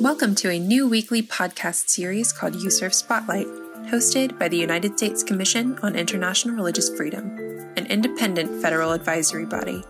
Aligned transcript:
Welcome 0.00 0.34
to 0.36 0.48
a 0.48 0.58
new 0.58 0.88
weekly 0.88 1.22
podcast 1.22 1.90
series 1.90 2.32
called 2.32 2.54
USCIRF 2.54 2.94
Spotlight, 2.94 3.46
hosted 3.90 4.38
by 4.38 4.48
the 4.48 4.56
United 4.56 4.96
States 4.96 5.22
Commission 5.22 5.78
on 5.82 5.94
International 5.94 6.54
Religious 6.54 6.88
Freedom, 6.88 7.36
an 7.76 7.84
independent 7.84 8.62
federal 8.62 8.92
advisory 8.92 9.44
body. 9.44 9.84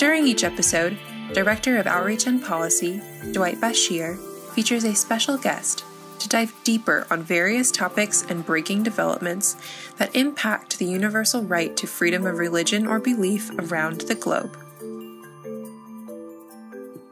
During 0.00 0.26
each 0.26 0.42
episode, 0.42 0.98
Director 1.32 1.78
of 1.78 1.86
Outreach 1.86 2.26
and 2.26 2.42
Policy, 2.42 3.00
Dwight 3.30 3.60
Bashir, 3.60 4.18
features 4.52 4.82
a 4.82 4.96
special 4.96 5.38
guest 5.38 5.84
to 6.18 6.28
dive 6.28 6.52
deeper 6.64 7.06
on 7.12 7.22
various 7.22 7.70
topics 7.70 8.24
and 8.28 8.44
breaking 8.44 8.82
developments 8.82 9.56
that 9.98 10.16
impact 10.16 10.80
the 10.80 10.86
universal 10.86 11.44
right 11.44 11.76
to 11.76 11.86
freedom 11.86 12.26
of 12.26 12.38
religion 12.38 12.84
or 12.84 12.98
belief 12.98 13.52
around 13.60 14.00
the 14.00 14.16
globe. 14.16 14.56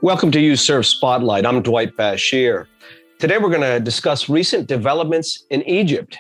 Welcome 0.02 0.32
to 0.32 0.40
USCIRF 0.40 0.84
Spotlight. 0.84 1.46
I'm 1.46 1.62
Dwight 1.62 1.96
Bashir. 1.96 2.66
Today 3.20 3.38
we're 3.38 3.50
going 3.50 3.60
to 3.60 3.78
discuss 3.78 4.28
recent 4.28 4.66
developments 4.66 5.44
in 5.48 5.62
Egypt. 5.62 6.18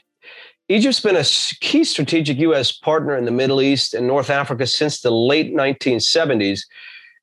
Egypt's 0.68 1.00
been 1.00 1.16
a 1.16 1.24
key 1.60 1.82
strategic 1.82 2.38
U.S. 2.38 2.70
partner 2.70 3.16
in 3.16 3.24
the 3.24 3.32
Middle 3.32 3.60
East 3.60 3.92
and 3.92 4.06
North 4.06 4.30
Africa 4.30 4.68
since 4.68 5.00
the 5.00 5.10
late 5.10 5.52
1970s, 5.52 6.60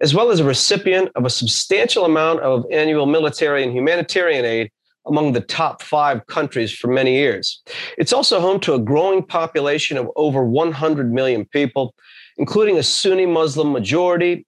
as 0.01 0.13
well 0.13 0.31
as 0.31 0.41
a 0.41 0.43
recipient 0.43 1.09
of 1.15 1.23
a 1.23 1.29
substantial 1.29 2.03
amount 2.03 2.41
of 2.41 2.65
annual 2.73 3.05
military 3.05 3.63
and 3.63 3.71
humanitarian 3.71 4.43
aid 4.43 4.69
among 5.05 5.31
the 5.31 5.39
top 5.39 5.81
five 5.81 6.27
countries 6.27 6.73
for 6.73 6.89
many 6.89 7.15
years. 7.15 7.63
It's 7.97 8.11
also 8.11 8.41
home 8.41 8.59
to 8.59 8.73
a 8.73 8.79
growing 8.79 9.23
population 9.23 9.95
of 9.95 10.09
over 10.17 10.43
100 10.43 11.13
million 11.13 11.45
people, 11.45 11.95
including 12.35 12.77
a 12.77 12.83
Sunni 12.83 13.25
Muslim 13.25 13.71
majority 13.71 14.45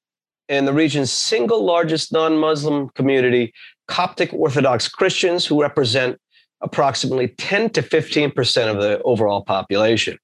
and 0.51 0.67
the 0.67 0.73
region's 0.73 1.11
single 1.11 1.63
largest 1.63 2.11
non 2.11 2.37
Muslim 2.37 2.89
community, 2.89 3.53
Coptic 3.87 4.33
Orthodox 4.33 4.89
Christians, 4.89 5.45
who 5.45 5.61
represent 5.61 6.19
approximately 6.59 7.29
10 7.29 7.69
to 7.71 7.81
15% 7.81 8.67
of 8.67 8.81
the 8.81 9.01
overall 9.03 9.43
population. 9.43 10.17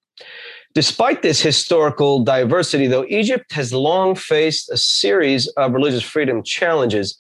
Despite 0.76 1.22
this 1.22 1.42
historical 1.42 2.24
diversity, 2.24 2.88
though, 2.88 3.06
Egypt 3.08 3.52
has 3.54 3.74
long 3.74 4.16
faced 4.16 4.70
a 4.70 4.78
series 4.78 5.48
of 5.56 5.72
religious 5.72 6.04
freedom 6.04 6.44
challenges, 6.44 7.18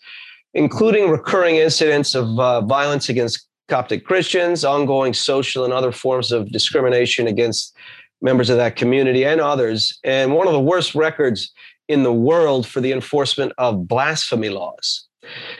including 0.54 1.10
recurring 1.10 1.56
incidents 1.56 2.14
of 2.14 2.38
uh, 2.38 2.62
violence 2.62 3.08
against 3.08 3.48
Coptic 3.70 4.06
Christians, 4.06 4.66
ongoing 4.66 5.14
social 5.14 5.64
and 5.64 5.74
other 5.74 5.94
forms 5.94 6.34
of 6.34 6.52
discrimination 6.52 7.26
against 7.26 7.76
members 8.22 8.50
of 8.50 8.58
that 8.58 8.76
community 8.76 9.24
and 9.24 9.40
others, 9.40 9.98
and 10.04 10.36
one 10.36 10.48
of 10.48 10.54
the 10.54 10.60
worst 10.60 10.94
records 10.94 11.54
in 11.88 12.04
the 12.04 12.14
world 12.14 12.68
for 12.68 12.82
the 12.82 12.92
enforcement 12.92 13.54
of 13.58 13.88
blasphemy 13.88 14.50
laws. 14.50 15.08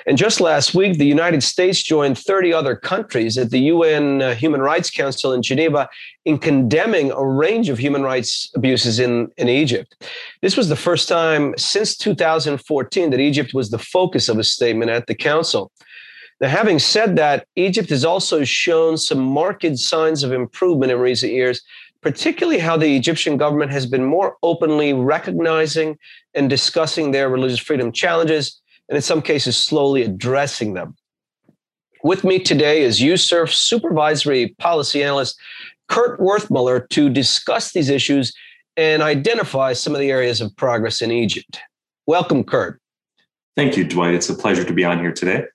And 0.06 0.18
just 0.18 0.40
last 0.40 0.74
week, 0.74 0.98
the 0.98 1.06
United 1.06 1.44
States 1.44 1.82
joined 1.82 2.18
30 2.18 2.54
other 2.54 2.76
countries 2.76 3.38
at 3.38 3.50
the 3.50 3.60
UN 3.60 4.22
uh, 4.22 4.36
Human 4.36 4.62
Rights 4.62 4.90
Council 4.90 5.34
in 5.34 5.42
Geneva 5.42 5.90
in 6.26 6.38
condemning 6.38 7.12
a 7.12 7.26
range 7.26 7.70
of 7.70 7.78
human 7.78 8.04
rights 8.04 8.50
abuses 8.56 9.00
in, 9.00 9.30
in 9.38 9.50
Egypt. 9.50 9.96
This 10.42 10.56
was 10.56 10.70
the 10.70 10.76
first 10.76 11.10
time 11.10 11.54
since 11.58 11.98
2014 11.98 13.10
that 13.10 13.20
Egypt 13.20 13.54
was 13.54 13.70
the 13.70 13.80
focus 13.80 14.30
of 14.30 14.40
a 14.40 14.44
statement 14.44 14.92
at 14.92 15.08
the 15.08 15.16
Council. 15.16 15.72
Now, 16.40 16.50
having 16.50 16.78
said 16.78 17.16
that, 17.16 17.48
Egypt 17.56 17.90
has 17.90 18.06
also 18.06 18.44
shown 18.44 18.98
some 18.98 19.20
marked 19.20 19.78
signs 19.80 20.24
of 20.24 20.32
improvement 20.32 20.92
in 20.92 21.00
recent 21.00 21.32
years, 21.34 21.62
particularly 22.02 22.60
how 22.60 22.78
the 22.78 22.96
Egyptian 22.96 23.38
government 23.38 23.72
has 23.72 23.86
been 23.86 24.04
more 24.04 24.38
openly 24.44 24.94
recognizing 24.94 25.98
and 26.34 26.50
discussing 26.50 27.12
their 27.12 27.30
religious 27.30 27.60
freedom 27.60 27.92
challenges, 27.92 28.62
and 28.90 28.96
in 28.96 29.02
some 29.02 29.22
cases, 29.22 29.58
slowly 29.58 30.04
addressing 30.04 30.74
them. 30.74 30.96
With 32.04 32.24
me 32.24 32.40
today 32.40 32.84
is 32.84 33.02
USCIRF 33.02 33.52
Supervisory 33.52 34.56
Policy 34.60 35.04
Analyst 35.04 35.40
Kurt 35.88 36.20
Werthmuller 36.20 36.88
to 36.90 37.10
discuss 37.10 37.74
these 37.74 37.90
issues 37.90 38.34
and 38.76 39.02
identify 39.02 39.74
some 39.74 39.94
of 39.94 40.00
the 40.00 40.12
areas 40.12 40.40
of 40.40 40.56
progress 40.56 41.02
in 41.02 41.12
Egypt. 41.12 41.60
Welcome, 42.06 42.44
Kurt. 42.44 42.80
Thank 43.56 43.76
you, 43.76 43.84
Dwight. 43.84 44.14
It's 44.14 44.30
a 44.30 44.36
pleasure 44.36 44.64
to 44.64 44.74
be 44.74 44.86
on 44.86 45.00
here 45.00 45.12
today. 45.12 45.46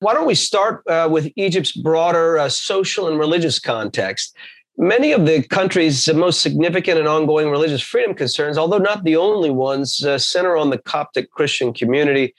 Why 0.00 0.14
don't 0.14 0.26
we 0.26 0.34
start 0.34 0.82
uh, 0.88 1.08
with 1.10 1.30
Egypt's 1.36 1.72
broader 1.72 2.38
uh, 2.38 2.48
social 2.48 3.08
and 3.08 3.18
religious 3.18 3.58
context? 3.58 4.36
Many 4.80 5.10
of 5.10 5.26
the 5.26 5.42
country's 5.42 6.08
most 6.14 6.40
significant 6.40 7.00
and 7.00 7.08
ongoing 7.08 7.50
religious 7.50 7.82
freedom 7.82 8.14
concerns, 8.14 8.56
although 8.56 8.78
not 8.78 9.02
the 9.02 9.16
only 9.16 9.50
ones, 9.50 10.04
uh, 10.04 10.18
center 10.18 10.56
on 10.56 10.70
the 10.70 10.78
Coptic 10.78 11.32
Christian 11.32 11.72
community. 11.72 12.32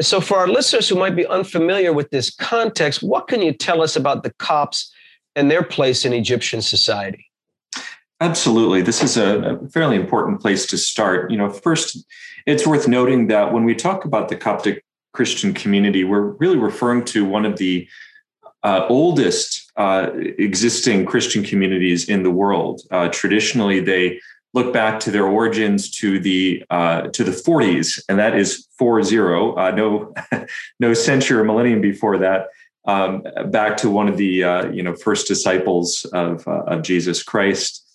So, 0.00 0.22
for 0.22 0.38
our 0.38 0.48
listeners 0.48 0.88
who 0.88 0.94
might 0.94 1.14
be 1.14 1.26
unfamiliar 1.26 1.92
with 1.92 2.10
this 2.10 2.30
context, 2.30 3.02
what 3.02 3.28
can 3.28 3.42
you 3.42 3.52
tell 3.52 3.82
us 3.82 3.94
about 3.94 4.22
the 4.22 4.32
Copts 4.38 4.90
and 5.34 5.50
their 5.50 5.62
place 5.62 6.06
in 6.06 6.14
Egyptian 6.14 6.62
society? 6.62 7.30
Absolutely. 8.20 8.80
This 8.80 9.02
is 9.02 9.18
a, 9.18 9.58
fairly 9.70 9.96
important 9.96 10.40
place 10.40 10.64
to 10.66 10.78
start. 10.78 11.30
You 11.30 11.36
know, 11.36 11.50
first, 11.50 12.02
it's 12.46 12.66
worth 12.66 12.88
noting 12.88 13.26
that 13.26 13.52
when 13.52 13.64
we 13.64 13.74
talk 13.74 14.06
about 14.06 14.30
the 14.30 14.36
Coptic 14.36 14.82
Christian 15.12 15.52
community, 15.52 16.04
we're 16.04 16.30
really 16.38 16.56
referring 16.56 17.04
to 17.06 17.26
one 17.26 17.44
of 17.44 17.58
the 17.58 17.86
uh, 18.62 18.86
oldest 18.88 19.65
uh, 19.76 20.10
existing 20.38 21.04
Christian 21.04 21.44
communities 21.44 22.08
in 22.08 22.22
the 22.22 22.30
world. 22.30 22.82
Uh, 22.90 23.08
traditionally, 23.08 23.80
they 23.80 24.20
look 24.54 24.72
back 24.72 24.98
to 25.00 25.10
their 25.10 25.26
origins 25.26 25.90
to 25.90 26.18
the 26.18 26.64
uh, 26.70 27.02
to 27.08 27.24
the 27.24 27.30
40s, 27.30 28.02
and 28.08 28.18
that 28.18 28.36
is 28.36 28.66
four 28.78 29.02
zero. 29.02 29.54
Uh, 29.54 29.70
no, 29.70 30.14
no 30.80 30.94
century 30.94 31.38
or 31.38 31.44
millennium 31.44 31.80
before 31.80 32.18
that. 32.18 32.48
Um, 32.86 33.24
back 33.46 33.76
to 33.78 33.90
one 33.90 34.08
of 34.08 34.16
the 34.16 34.44
uh, 34.44 34.70
you 34.70 34.82
know 34.82 34.94
first 34.94 35.28
disciples 35.28 36.04
of 36.12 36.46
of 36.48 36.82
Jesus 36.82 37.22
Christ 37.22 37.85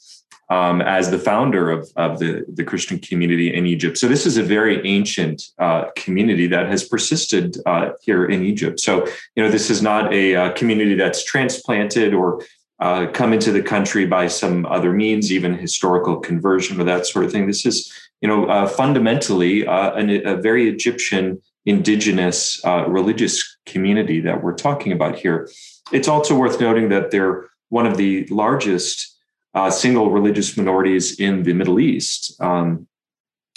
um, 0.52 0.82
as 0.82 1.10
the 1.10 1.18
founder 1.18 1.72
of, 1.72 1.90
of 1.96 2.20
the, 2.20 2.44
the 2.50 2.66
Christian 2.66 3.00
community 3.00 3.56
in 3.56 3.66
Egypt. 3.66 3.98
So 3.98 4.10
this 4.10 4.26
is 4.26 4.36
a 4.36 4.44
very 4.44 4.86
ancient 4.86 5.44
uh, 5.58 5.86
community 5.96 6.46
that 6.48 6.68
has 6.68 6.84
persisted 6.84 7.56
uh, 7.66 7.92
here 8.02 8.26
in 8.26 8.44
Egypt. 8.44 8.82
So, 8.82 9.08
you 9.36 9.44
know, 9.44 9.50
this 9.50 9.70
is 9.70 9.82
not 9.82 10.14
a, 10.14 10.36
uh, 10.36 10.52
community 10.52 10.96
that's 10.96 11.24
transplanted 11.24 12.14
or 12.14 12.42
uh, 12.82 13.08
come 13.14 13.32
into 13.32 13.54
the 13.54 13.62
country 13.62 14.06
by 14.06 14.28
some 14.28 14.66
other 14.66 14.92
means, 14.92 15.32
even 15.32 15.58
historical 15.58 16.18
conversion 16.20 16.80
or 16.82 16.84
that 16.84 17.06
sort 17.06 17.24
of 17.24 17.32
thing. 17.32 17.48
This 17.48 17.66
is, 17.66 17.92
you 18.20 18.28
know, 18.28 18.46
uh, 18.48 18.68
fundamentally 18.68 19.66
an, 19.66 20.10
a 20.26 20.36
very 20.36 20.70
Egyptian 20.70 21.42
indigenous 21.66 22.60
religious 22.88 23.58
community 23.66 24.20
that 24.20 24.44
we're 24.44 24.56
talking 24.56 24.92
about 24.92 25.16
here. 25.18 25.50
It's 25.92 26.08
also 26.08 26.36
worth 26.36 26.60
noting 26.60 26.90
that 26.90 27.12
they're 27.12 27.46
one 27.70 27.86
of 27.86 27.98
the 27.98 28.26
largest 28.30 29.11
uh, 29.54 29.70
single 29.70 30.12
religious 30.12 30.56
minorities 30.58 31.20
in 31.20 31.44
the 31.44 31.54
Middle 31.54 31.80
East. 31.80 32.40
Um, 32.42 32.88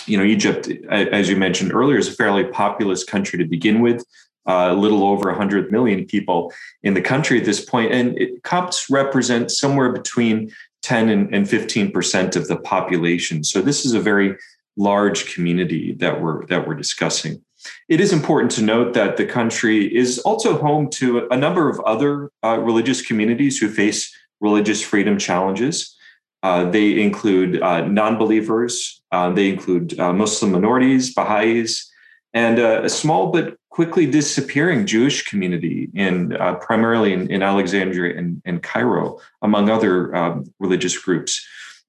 you 0.07 0.19
know, 0.19 0.25
Egypt, 0.25 0.69
as 0.91 1.29
you 1.29 1.37
mentioned 1.37 1.73
earlier, 1.73 1.99
is 1.99 2.09
a 2.09 2.13
fairly 2.13 2.45
populous 2.45 3.05
country 3.05 3.39
to 3.39 3.45
begin 3.45 3.81
with. 3.81 4.05
Uh, 4.47 4.69
a 4.71 4.75
little 4.75 5.05
over 5.05 5.31
100 5.31 5.73
million 5.73 6.05
people 6.05 6.53
in 6.83 6.93
the 6.93 7.01
country 7.01 7.39
at 7.39 7.47
this 7.47 7.65
point, 7.65 7.91
and 7.93 8.19
it, 8.19 8.43
Copts 8.43 8.91
represent 8.91 9.51
somewhere 9.51 9.91
between 9.91 10.53
10 10.83 11.09
and, 11.09 11.35
and 11.35 11.49
15 11.49 11.91
percent 11.91 12.37
of 12.37 12.47
the 12.47 12.57
population. 12.57 13.43
So 13.43 13.63
this 13.63 13.87
is 13.87 13.95
a 13.95 14.01
very 14.01 14.37
large 14.77 15.33
community 15.35 15.95
that 15.95 16.21
we're 16.21 16.45
that 16.47 16.69
we're 16.69 16.75
discussing. 16.75 17.43
It 17.89 18.01
is 18.01 18.13
important 18.13 18.51
to 18.53 18.63
note 18.63 18.93
that 18.93 19.17
the 19.17 19.25
country 19.25 19.95
is 19.97 20.19
also 20.19 20.59
home 20.59 20.91
to 20.91 21.27
a 21.31 21.37
number 21.37 21.71
of 21.71 21.81
other 21.81 22.31
uh, 22.43 22.59
religious 22.59 23.01
communities 23.01 23.57
who 23.57 23.69
face 23.69 24.15
religious 24.45 24.83
freedom 24.83 25.17
challenges. 25.19 25.97
Uh, 26.43 26.71
they 26.71 27.01
include 27.01 27.61
uh, 27.63 27.81
non 27.87 28.19
believers, 28.19 29.03
uh, 29.11 29.31
they 29.31 29.49
include 29.49 29.99
uh, 29.99 30.13
Muslim 30.13 30.53
minorities, 30.53 31.15
Baha'is, 31.15 31.91
and 32.35 32.59
uh, 32.59 32.83
a 32.85 32.89
small 32.91 33.33
but 33.33 33.57
quickly 33.71 34.07
disappearing 34.07 34.87
Jewish 34.87 35.25
community 35.25 35.89
in 35.95 36.37
uh, 36.37 36.55
primarily 36.57 37.15
in, 37.15 37.31
in, 37.31 37.43
Alexandria 37.43 38.17
and, 38.19 38.43
and, 38.45 38.63
Cairo, 38.63 39.19
among 39.41 39.71
other 39.71 40.15
um, 40.15 40.45
religious 40.61 40.97
groups. 40.97 41.45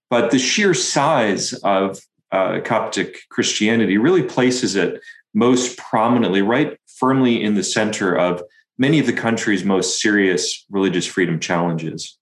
But 0.09 0.31
the 0.31 0.39
sheer 0.39 0.73
size 0.73 1.53
of 1.63 1.99
Coptic 2.31 3.09
Christianity 3.29 3.97
really 3.97 4.23
places 4.23 4.75
it 4.75 5.01
most 5.33 5.77
prominently, 5.77 6.41
right 6.41 6.77
firmly 6.87 7.43
in 7.43 7.55
the 7.55 7.63
center 7.63 8.15
of 8.15 8.41
many 8.77 8.99
of 8.99 9.05
the 9.05 9.19
country's 9.25 9.63
most 9.63 10.01
serious 10.01 10.65
religious 10.69 11.05
freedom 11.05 11.39
challenges. 11.39 12.17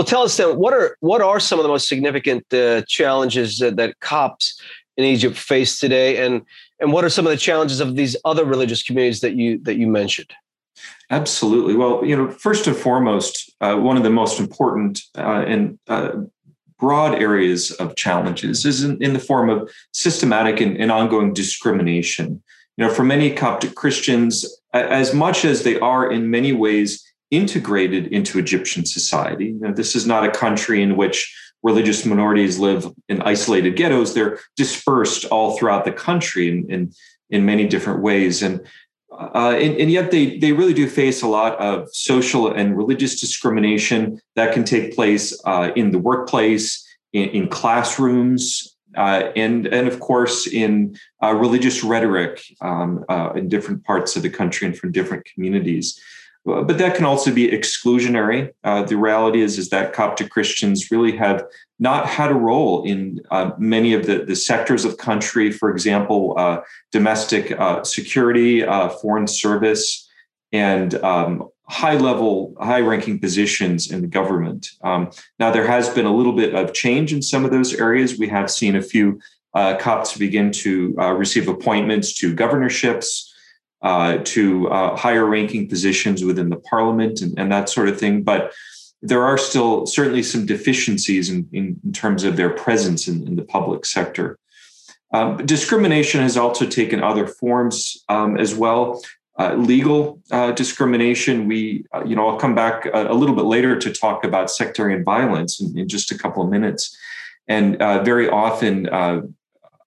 Well, 0.00 0.06
tell 0.06 0.22
us 0.22 0.38
then 0.38 0.56
what 0.56 0.72
are 0.72 0.96
what 1.00 1.20
are 1.20 1.38
some 1.38 1.58
of 1.58 1.62
the 1.62 1.68
most 1.68 1.86
significant 1.86 2.54
uh, 2.54 2.80
challenges 2.88 3.58
that, 3.58 3.76
that 3.76 4.00
Copts 4.00 4.58
in 4.96 5.04
Egypt 5.04 5.36
face 5.36 5.78
today, 5.78 6.24
and 6.24 6.40
and 6.80 6.90
what 6.90 7.04
are 7.04 7.10
some 7.10 7.26
of 7.26 7.30
the 7.30 7.36
challenges 7.36 7.80
of 7.80 7.96
these 7.96 8.16
other 8.24 8.46
religious 8.46 8.82
communities 8.82 9.20
that 9.20 9.34
you 9.34 9.58
that 9.58 9.76
you 9.76 9.86
mentioned? 9.86 10.32
Absolutely. 11.10 11.76
Well, 11.76 12.02
you 12.02 12.16
know, 12.16 12.30
first 12.30 12.66
and 12.66 12.74
foremost, 12.74 13.52
uh, 13.60 13.76
one 13.76 13.98
of 13.98 14.02
the 14.02 14.08
most 14.08 14.40
important 14.40 15.02
uh, 15.18 15.44
and 15.46 15.78
uh, 15.86 16.12
broad 16.78 17.20
areas 17.20 17.70
of 17.72 17.94
challenges 17.94 18.64
is 18.64 18.82
in, 18.82 18.96
in 19.02 19.12
the 19.12 19.18
form 19.18 19.50
of 19.50 19.70
systematic 19.92 20.62
and, 20.62 20.78
and 20.78 20.90
ongoing 20.90 21.34
discrimination 21.34 22.42
You 22.78 22.86
know, 22.86 22.94
for 22.94 23.04
many 23.04 23.34
Coptic 23.34 23.74
Christians, 23.74 24.46
as 24.72 25.12
much 25.12 25.44
as 25.44 25.62
they 25.62 25.78
are 25.78 26.10
in 26.10 26.30
many 26.30 26.54
ways 26.54 27.04
integrated 27.30 28.08
into 28.08 28.38
Egyptian 28.38 28.84
society, 28.84 29.46
you 29.46 29.60
know, 29.60 29.72
this 29.72 29.94
is 29.94 30.06
not 30.06 30.24
a 30.24 30.30
country 30.30 30.82
in 30.82 30.96
which 30.96 31.34
religious 31.62 32.06
minorities 32.06 32.58
live 32.58 32.86
in 33.08 33.20
isolated 33.22 33.76
ghettos. 33.76 34.14
They're 34.14 34.38
dispersed 34.56 35.24
all 35.26 35.56
throughout 35.56 35.84
the 35.84 35.92
country 35.92 36.48
in, 36.48 36.70
in, 36.70 36.92
in 37.28 37.44
many 37.44 37.66
different 37.66 38.02
ways. 38.02 38.42
And 38.42 38.60
uh, 39.12 39.56
and, 39.60 39.76
and, 39.76 39.90
yet 39.90 40.10
they 40.10 40.38
they 40.38 40.52
really 40.52 40.72
do 40.72 40.88
face 40.88 41.20
a 41.20 41.26
lot 41.26 41.58
of 41.58 41.88
social 41.92 42.50
and 42.50 42.76
religious 42.76 43.20
discrimination 43.20 44.18
that 44.34 44.54
can 44.54 44.64
take 44.64 44.94
place 44.94 45.38
uh, 45.44 45.72
in 45.76 45.90
the 45.90 45.98
workplace, 45.98 46.86
in, 47.12 47.28
in 47.30 47.48
classrooms, 47.48 48.76
uh, 48.96 49.30
and 49.36 49.66
and 49.66 49.88
of 49.88 50.00
course 50.00 50.46
in 50.46 50.96
uh, 51.22 51.34
religious 51.34 51.84
rhetoric 51.84 52.42
um, 52.60 53.04
uh, 53.08 53.32
in 53.34 53.48
different 53.48 53.84
parts 53.84 54.16
of 54.16 54.22
the 54.22 54.30
country 54.30 54.66
and 54.66 54.78
from 54.78 54.90
different 54.90 55.24
communities. 55.26 56.00
Uh, 56.48 56.62
but 56.62 56.78
that 56.78 56.94
can 56.94 57.04
also 57.04 57.32
be 57.32 57.48
exclusionary. 57.48 58.50
Uh, 58.64 58.82
the 58.82 58.96
reality 58.96 59.42
is, 59.42 59.58
is 59.58 59.68
that 59.70 59.92
Coptic 59.92 60.30
Christians 60.30 60.90
really 60.90 61.16
have 61.16 61.44
not 61.78 62.06
had 62.06 62.30
a 62.30 62.34
role 62.34 62.82
in 62.84 63.20
uh, 63.30 63.50
many 63.58 63.92
of 63.92 64.06
the, 64.06 64.24
the 64.24 64.36
sectors 64.36 64.84
of 64.84 64.96
country, 64.96 65.50
for 65.50 65.70
example, 65.70 66.34
uh, 66.38 66.60
domestic 66.92 67.52
uh, 67.52 67.84
security, 67.84 68.64
uh, 68.64 68.88
foreign 68.88 69.26
service, 69.26 70.08
and 70.52 70.94
um, 71.04 71.48
high 71.68 71.94
level, 71.94 72.54
high 72.58 72.80
ranking 72.80 73.18
positions 73.18 73.90
in 73.90 74.00
the 74.00 74.08
government. 74.08 74.68
Um, 74.82 75.10
now, 75.38 75.50
there 75.50 75.66
has 75.66 75.88
been 75.90 76.06
a 76.06 76.14
little 76.14 76.32
bit 76.32 76.54
of 76.54 76.72
change 76.72 77.12
in 77.12 77.22
some 77.22 77.44
of 77.44 77.50
those 77.50 77.74
areas. 77.74 78.18
We 78.18 78.28
have 78.28 78.50
seen 78.50 78.76
a 78.76 78.82
few 78.82 79.20
Copts 79.54 80.16
begin 80.16 80.52
to 80.52 80.94
receive 81.16 81.48
appointments 81.48 82.14
to 82.14 82.32
governorships 82.34 83.29
uh, 83.82 84.18
to 84.24 84.68
uh, 84.68 84.96
higher 84.96 85.24
ranking 85.24 85.68
positions 85.68 86.24
within 86.24 86.50
the 86.50 86.56
parliament 86.56 87.22
and, 87.22 87.38
and, 87.38 87.50
that 87.50 87.68
sort 87.68 87.88
of 87.88 87.98
thing. 87.98 88.22
But 88.22 88.52
there 89.00 89.24
are 89.24 89.38
still 89.38 89.86
certainly 89.86 90.22
some 90.22 90.44
deficiencies 90.44 91.30
in, 91.30 91.48
in, 91.52 91.80
in 91.82 91.92
terms 91.92 92.24
of 92.24 92.36
their 92.36 92.50
presence 92.50 93.08
in, 93.08 93.26
in 93.26 93.36
the 93.36 93.42
public 93.42 93.86
sector. 93.86 94.38
Um, 95.12 95.38
discrimination 95.46 96.20
has 96.20 96.36
also 96.36 96.66
taken 96.66 97.02
other 97.02 97.26
forms 97.26 98.04
um, 98.08 98.36
as 98.36 98.54
well. 98.54 99.02
Uh, 99.38 99.54
legal 99.54 100.20
uh, 100.30 100.52
discrimination. 100.52 101.48
We, 101.48 101.86
uh, 101.94 102.04
you 102.04 102.14
know, 102.14 102.28
I'll 102.28 102.38
come 102.38 102.54
back 102.54 102.84
a, 102.84 103.06
a, 103.10 103.14
little 103.14 103.34
bit 103.34 103.46
later 103.46 103.78
to 103.78 103.90
talk 103.90 104.22
about 104.22 104.50
sectarian 104.50 105.02
violence 105.02 105.60
in, 105.60 105.78
in 105.78 105.88
just 105.88 106.12
a 106.12 106.18
couple 106.18 106.42
of 106.42 106.50
minutes. 106.50 106.94
And 107.48 107.80
uh, 107.80 108.02
very 108.02 108.28
often, 108.28 108.88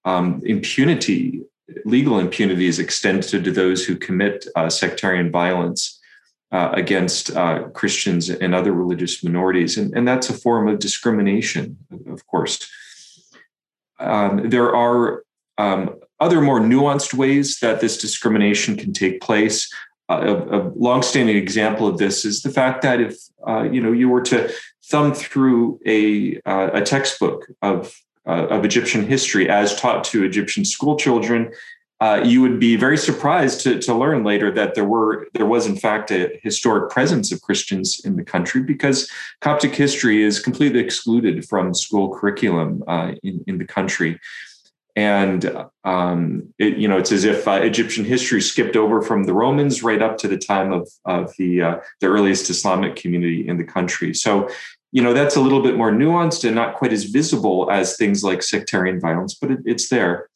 um, 0.05 0.41
impunity 0.43 1.43
legal 1.85 2.19
impunity 2.19 2.67
is 2.67 2.79
extended 2.79 3.43
to 3.43 3.51
those 3.51 3.85
who 3.85 3.95
commit 3.95 4.45
uh, 4.55 4.69
sectarian 4.69 5.31
violence 5.31 5.99
uh, 6.51 6.69
against 6.73 7.35
uh, 7.35 7.63
Christians 7.69 8.29
and 8.29 8.53
other 8.53 8.73
religious 8.73 9.23
minorities. 9.23 9.77
And, 9.77 9.95
and, 9.95 10.07
that's 10.07 10.29
a 10.29 10.33
form 10.33 10.67
of 10.67 10.77
discrimination, 10.77 11.77
of 12.07 12.27
course. 12.27 12.69
Um, 13.99 14.49
there 14.49 14.75
are 14.75 15.23
um, 15.57 15.99
other 16.19 16.41
more 16.41 16.59
nuanced 16.59 17.13
ways 17.13 17.59
that 17.59 17.81
this 17.81 17.97
discrimination 17.97 18.77
can 18.77 18.93
take 18.93 19.19
place. 19.19 19.71
Uh, 20.09 20.21
a, 20.21 20.59
a 20.59 20.71
longstanding 20.75 21.37
example 21.37 21.87
of 21.87 21.97
this 21.97 22.23
is 22.23 22.43
the 22.43 22.51
fact 22.51 22.81
that 22.83 23.01
if 23.01 23.15
uh, 23.47 23.63
you 23.63 23.81
know 23.81 23.91
you 23.91 24.09
were 24.09 24.21
to 24.21 24.53
thumb 24.85 25.13
through 25.13 25.79
a, 25.87 26.39
uh, 26.45 26.69
a 26.73 26.81
textbook 26.81 27.47
of 27.61 27.95
uh, 28.27 28.47
of 28.47 28.65
Egyptian 28.65 29.05
history 29.05 29.49
as 29.49 29.79
taught 29.79 30.03
to 30.05 30.23
Egyptian 30.23 30.65
school 30.65 30.97
children, 30.97 31.51
uh, 32.03 32.21
you 32.21 32.41
would 32.41 32.59
be 32.59 32.75
very 32.75 32.97
surprised 32.97 33.61
to, 33.61 33.79
to 33.79 33.93
learn 33.93 34.25
later 34.25 34.51
that 34.51 34.75
there 34.75 34.83
were 34.83 35.27
there 35.33 35.45
was 35.45 35.65
in 35.65 35.77
fact 35.77 36.11
a 36.11 36.37
historic 36.43 36.91
presence 36.91 37.31
of 37.31 37.41
Christians 37.41 38.01
in 38.03 38.17
the 38.17 38.23
country 38.25 38.61
because 38.61 39.09
Coptic 39.39 39.73
history 39.73 40.21
is 40.21 40.39
completely 40.39 40.81
excluded 40.81 41.47
from 41.47 41.73
school 41.73 42.13
curriculum 42.13 42.83
uh, 42.87 43.13
in, 43.23 43.43
in 43.47 43.57
the 43.57 43.65
country. 43.65 44.19
And 44.95 45.65
um, 45.85 46.53
it, 46.59 46.77
you 46.77 46.87
know, 46.87 46.97
it's 46.97 47.11
as 47.11 47.23
if 47.23 47.47
uh, 47.47 47.53
Egyptian 47.53 48.05
history 48.05 48.41
skipped 48.41 48.75
over 48.75 49.01
from 49.01 49.23
the 49.23 49.33
Romans 49.33 49.81
right 49.81 50.01
up 50.01 50.17
to 50.17 50.27
the 50.27 50.37
time 50.37 50.73
of 50.73 50.89
of 51.05 51.31
the 51.37 51.61
uh, 51.61 51.75
the 52.01 52.07
earliest 52.07 52.49
Islamic 52.49 52.97
community 52.97 53.47
in 53.47 53.57
the 53.57 53.63
country. 53.63 54.13
So 54.13 54.49
you 54.93 55.01
know 55.01 55.11
that's 55.11 55.35
a 55.35 55.41
little 55.41 55.61
bit 55.61 55.75
more 55.75 55.91
nuanced 55.91 56.45
and 56.45 56.55
not 56.55 56.75
quite 56.75 56.93
as 56.93 57.05
visible 57.05 57.69
as 57.69 57.97
things 57.97 58.23
like 58.23 58.41
sectarian 58.41 59.01
violence 59.01 59.33
but 59.33 59.51
it, 59.51 59.59
it's 59.65 59.89
there. 59.89 60.29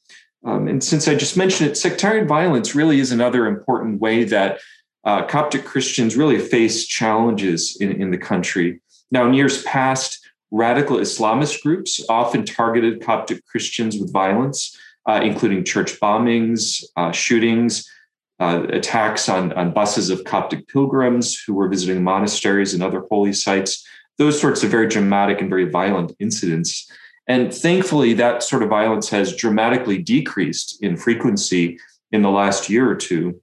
Um, 0.43 0.67
and 0.67 0.83
since 0.83 1.07
i 1.07 1.15
just 1.15 1.37
mentioned 1.37 1.69
it 1.69 1.77
sectarian 1.77 2.27
violence 2.27 2.75
really 2.75 2.99
is 2.99 3.11
another 3.11 3.45
important 3.45 4.01
way 4.01 4.23
that 4.25 4.59
uh, 5.05 5.25
coptic 5.25 5.63
christians 5.63 6.17
really 6.17 6.39
face 6.39 6.85
challenges 6.85 7.77
in, 7.79 8.01
in 8.01 8.11
the 8.11 8.17
country. 8.17 8.81
Now 9.11 9.25
in 9.27 9.33
years 9.33 9.63
past 9.63 10.27
radical 10.51 10.97
islamist 10.97 11.61
groups 11.61 12.03
often 12.09 12.43
targeted 12.43 13.01
coptic 13.01 13.45
christians 13.45 13.97
with 13.97 14.11
violence 14.11 14.75
uh, 15.05 15.21
including 15.23 15.63
church 15.63 15.99
bombings 15.99 16.83
uh, 16.95 17.11
shootings 17.11 17.87
uh, 18.39 18.67
attacks 18.69 19.29
on, 19.29 19.51
on 19.53 19.73
buses 19.73 20.11
of 20.11 20.23
Coptic 20.23 20.67
pilgrims 20.67 21.41
who 21.41 21.55
were 21.55 21.67
visiting 21.67 22.03
monasteries 22.03 22.75
and 22.75 22.83
other 22.83 23.03
holy 23.09 23.33
sites 23.33 23.83
those 24.17 24.39
sorts 24.39 24.63
of 24.63 24.71
very 24.71 24.87
dramatic 24.87 25.41
and 25.41 25.49
very 25.49 25.69
violent 25.69 26.15
incidents. 26.19 26.89
And 27.27 27.53
thankfully, 27.53 28.13
that 28.13 28.43
sort 28.43 28.63
of 28.63 28.69
violence 28.69 29.09
has 29.09 29.35
dramatically 29.35 29.97
decreased 29.97 30.81
in 30.81 30.97
frequency 30.97 31.79
in 32.11 32.21
the 32.21 32.31
last 32.31 32.69
year 32.69 32.89
or 32.89 32.95
two. 32.95 33.41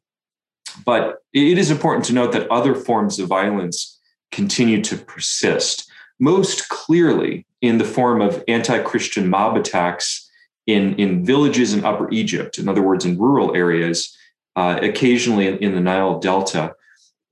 But 0.84 1.22
it 1.32 1.58
is 1.58 1.70
important 1.70 2.04
to 2.06 2.12
note 2.12 2.32
that 2.32 2.50
other 2.50 2.74
forms 2.74 3.18
of 3.18 3.28
violence 3.28 4.00
continue 4.32 4.82
to 4.82 4.96
persist, 4.96 5.90
most 6.18 6.68
clearly 6.68 7.46
in 7.60 7.78
the 7.78 7.84
form 7.84 8.20
of 8.20 8.42
anti 8.48 8.78
Christian 8.82 9.28
mob 9.28 9.56
attacks 9.56 10.28
in, 10.66 10.94
in 10.96 11.24
villages 11.24 11.74
in 11.74 11.84
Upper 11.84 12.10
Egypt, 12.10 12.58
in 12.58 12.68
other 12.68 12.82
words, 12.82 13.04
in 13.04 13.18
rural 13.18 13.54
areas, 13.54 14.16
uh, 14.56 14.78
occasionally 14.82 15.46
in, 15.46 15.58
in 15.58 15.74
the 15.74 15.80
Nile 15.80 16.18
Delta. 16.18 16.74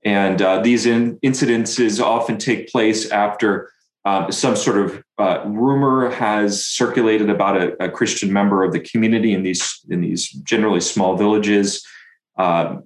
And 0.05 0.41
uh, 0.41 0.61
these 0.61 0.85
in- 0.85 1.17
incidences 1.19 2.03
often 2.03 2.37
take 2.37 2.69
place 2.69 3.09
after 3.09 3.71
uh, 4.05 4.29
some 4.31 4.55
sort 4.55 4.77
of 4.77 5.03
uh, 5.17 5.43
rumor 5.45 6.09
has 6.09 6.65
circulated 6.65 7.29
about 7.29 7.61
a, 7.61 7.83
a, 7.83 7.89
Christian 7.89 8.33
member 8.33 8.63
of 8.63 8.73
the 8.73 8.79
community 8.79 9.33
in 9.33 9.43
these 9.43 9.79
in 9.89 10.01
these 10.01 10.29
generally 10.29 10.81
small 10.81 11.15
villages. 11.15 11.85
Uh, 12.37 12.79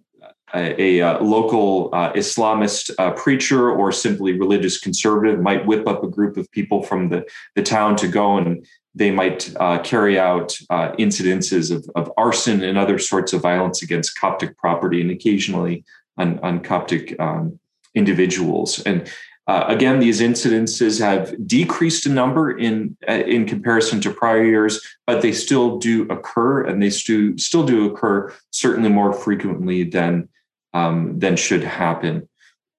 a, 0.54 0.82
a, 0.82 1.02
uh, 1.02 1.22
local 1.22 1.90
uh, 1.92 2.14
Islamist 2.14 2.96
preacher 3.18 3.70
or 3.70 3.92
simply 3.92 4.40
religious 4.40 4.80
conservative 4.80 5.42
might 5.42 5.66
whip 5.66 5.86
up 5.88 6.04
a 6.04 6.08
group 6.08 6.38
of 6.38 6.50
people 6.52 6.84
from 6.84 7.10
the, 7.10 7.26
the 7.56 7.64
town 7.64 7.98
to 7.98 8.08
go 8.08 8.38
and 8.38 8.66
they 8.96 9.12
might 9.12 9.54
carry 9.84 10.18
out 10.18 10.58
incidences 10.98 11.70
of, 11.70 11.86
of 11.96 12.10
arson 12.18 12.64
and 12.64 12.78
other 12.78 12.98
sorts 12.98 13.34
of 13.34 13.42
violence 13.42 13.82
against 13.84 14.18
Coptic 14.18 14.58
property 14.58 15.02
and 15.02 15.12
occasionally 15.12 15.84
on, 16.18 16.60
Coptic 16.60 17.20
um, 17.20 17.60
individuals. 17.96 18.82
And 18.84 19.12
uh, 19.48 19.64
again, 19.68 20.00
these 20.00 20.20
incidences 20.20 21.00
have 21.00 21.48
decreased 21.48 22.06
in 22.06 22.14
number 22.14 22.58
in 22.58 22.98
uh, 23.08 23.14
in 23.14 23.46
comparison 23.46 24.02
to 24.02 24.14
prior 24.14 24.44
years, 24.44 24.82
but 25.06 25.22
they 25.22 25.32
still 25.32 25.78
do 25.78 26.04
occur, 26.10 26.64
and 26.64 26.84
they 26.84 26.90
still 26.90 27.38
still 27.38 27.66
do 27.66 27.86
occur 27.90 28.34
certainly 28.52 28.90
more 28.90 29.14
frequently 29.14 29.84
than 29.84 30.28
um, 30.74 31.18
than 31.20 31.38
should 31.38 31.64
happen. 31.64 32.28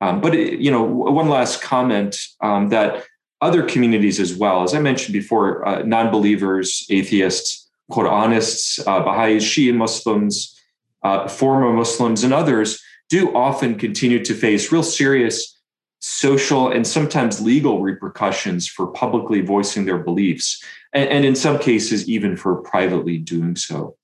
Um, 0.00 0.20
but 0.20 0.34
it, 0.34 0.60
you 0.60 0.70
know, 0.70 0.82
one 0.82 1.28
last 1.28 1.62
comment 1.62 2.16
um, 2.40 2.68
that 2.68 3.04
other 3.40 3.62
communities 3.62 4.20
as 4.20 4.34
well, 4.34 4.62
as 4.62 4.74
I 4.74 4.80
mentioned 4.80 5.12
before, 5.12 5.66
uh, 5.66 5.82
non-believers, 5.82 6.86
atheists, 6.90 7.68
Quranists, 7.90 8.80
uh, 8.86 9.00
Baha'is, 9.00 9.44
Shia 9.44 9.74
Muslims, 9.74 10.60
uh, 11.02 11.28
former 11.28 11.72
Muslims, 11.72 12.24
and 12.24 12.34
others 12.34 12.82
do 13.08 13.34
often 13.34 13.76
continue 13.76 14.24
to 14.24 14.34
face 14.34 14.70
real 14.70 14.82
serious 14.82 15.58
social 16.00 16.70
and 16.70 16.86
sometimes 16.86 17.40
legal 17.40 17.80
repercussions 17.80 18.68
for 18.68 18.86
publicly 18.88 19.40
voicing 19.40 19.84
their 19.84 19.98
beliefs, 19.98 20.62
and, 20.92 21.08
and 21.08 21.24
in 21.24 21.34
some 21.34 21.58
cases, 21.58 22.08
even 22.08 22.36
for 22.36 22.56
privately 22.56 23.18
doing 23.18 23.56
so. 23.56 23.96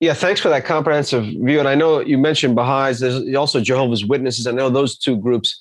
Yeah, 0.00 0.14
thanks 0.14 0.40
for 0.40 0.48
that 0.48 0.64
comprehensive 0.64 1.24
view. 1.24 1.60
And 1.60 1.68
I 1.68 1.76
know 1.76 2.00
you 2.00 2.18
mentioned 2.18 2.56
Baha'is, 2.56 2.98
there's 2.98 3.34
also 3.36 3.60
Jehovah's 3.60 4.04
Witnesses. 4.04 4.46
I 4.48 4.50
know 4.50 4.68
those 4.68 4.98
two 4.98 5.16
groups 5.16 5.60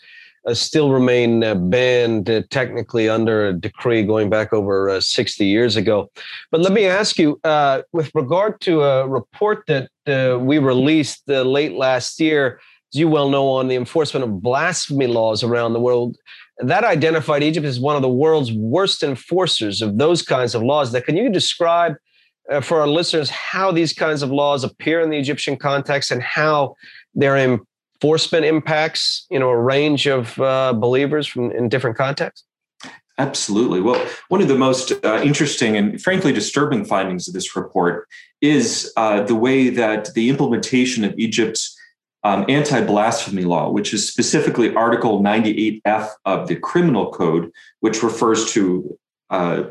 still 0.54 0.92
remain 0.92 1.44
uh, 1.44 1.56
banned 1.56 2.30
uh, 2.30 2.42
technically 2.50 3.08
under 3.08 3.48
a 3.48 3.54
decree 3.54 4.04
going 4.04 4.30
back 4.30 4.52
over 4.54 4.90
uh, 4.90 5.00
60 5.00 5.46
years 5.46 5.76
ago. 5.76 6.10
But 6.52 6.62
let 6.62 6.74
me 6.74 6.86
ask 6.86 7.18
you, 7.18 7.40
uh, 7.44 7.84
with 7.94 8.12
regard 8.16 8.60
to 8.62 8.82
a 8.82 9.08
report 9.08 9.64
that 9.68 9.90
uh, 10.08 10.40
we 10.40 10.58
released 10.58 11.28
late 11.28 11.74
last 11.74 12.20
year, 12.20 12.60
as 12.94 13.00
you 13.00 13.08
well 13.08 13.30
know, 13.30 13.48
on 13.48 13.68
the 13.68 13.76
enforcement 13.76 14.24
of 14.24 14.42
blasphemy 14.42 15.08
laws 15.08 15.44
around 15.44 15.74
the 15.74 15.80
world, 15.80 16.18
that 16.60 16.84
identified 16.84 17.44
Egypt 17.44 17.66
as 17.66 17.80
one 17.80 17.96
of 17.96 18.02
the 18.02 18.10
world's 18.10 18.52
worst 18.52 19.04
enforcers 19.04 19.82
of 19.82 19.98
those 19.98 20.22
kinds 20.22 20.54
of 20.54 20.62
laws. 20.62 20.92
That 20.92 21.06
can 21.06 21.18
you 21.18 21.30
describe 21.30 21.96
uh, 22.50 22.62
for 22.62 22.82
our 22.82 22.88
listeners 22.88 23.30
how 23.30 23.72
these 23.72 23.94
kinds 23.94 24.22
of 24.22 24.32
laws 24.32 24.64
appear 24.64 25.02
in 25.02 25.10
the 25.10 25.18
Egyptian 25.18 25.56
context 25.56 26.12
and 26.12 26.22
how 26.22 26.76
their 27.14 27.38
enforcement 28.02 28.46
impacts, 28.46 29.28
you 29.30 29.38
know, 29.38 29.50
a 29.50 29.58
range 29.58 30.08
of 30.08 30.40
uh, 30.42 30.74
believers 30.74 31.28
from 31.28 31.52
in 31.52 31.70
different 31.70 31.96
contexts? 31.96 32.46
Absolutely. 33.20 33.80
Well, 33.80 34.04
one 34.30 34.42
of 34.42 34.48
the 34.48 34.58
most 34.58 34.92
uh, 35.06 35.22
interesting 35.24 35.78
and 35.78 36.02
frankly 36.02 36.34
disturbing 36.34 36.84
findings 36.84 37.28
of 37.28 37.36
this 37.36 37.56
report 37.56 38.08
is 38.42 38.92
uh, 38.98 39.22
the 39.22 39.36
way 39.36 39.70
that 39.70 40.12
the 40.16 40.30
implementation 40.30 41.04
of 41.04 41.14
Egypt's 41.20 41.78
um, 42.24 42.46
anti 42.50 42.82
blasphemy 42.82 43.44
law, 43.44 43.70
which 43.70 43.94
is 43.94 44.08
specifically 44.08 44.74
Article 44.74 45.22
98F 45.22 46.10
of 46.26 46.48
the 46.48 46.56
Criminal 46.56 47.12
Code, 47.12 47.52
which 47.82 48.02
refers 48.02 48.52
to 48.54 48.98
uh, 49.30 49.64